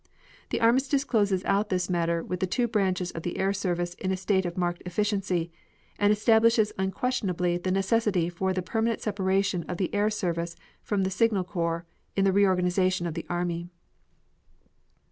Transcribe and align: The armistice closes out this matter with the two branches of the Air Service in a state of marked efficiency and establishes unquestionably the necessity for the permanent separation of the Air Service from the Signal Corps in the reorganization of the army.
The 0.49 0.59
armistice 0.59 1.03
closes 1.03 1.45
out 1.45 1.69
this 1.69 1.87
matter 1.87 2.23
with 2.23 2.39
the 2.39 2.47
two 2.47 2.67
branches 2.67 3.11
of 3.11 3.21
the 3.21 3.37
Air 3.37 3.53
Service 3.53 3.93
in 3.99 4.11
a 4.11 4.17
state 4.17 4.47
of 4.47 4.57
marked 4.57 4.81
efficiency 4.83 5.51
and 5.99 6.11
establishes 6.11 6.73
unquestionably 6.79 7.59
the 7.59 7.69
necessity 7.71 8.27
for 8.27 8.51
the 8.51 8.63
permanent 8.63 9.01
separation 9.01 9.61
of 9.69 9.77
the 9.77 9.93
Air 9.93 10.09
Service 10.09 10.55
from 10.81 11.03
the 11.03 11.11
Signal 11.11 11.43
Corps 11.43 11.85
in 12.15 12.25
the 12.25 12.33
reorganization 12.33 13.05
of 13.05 13.13
the 13.13 13.27
army. 13.29 13.69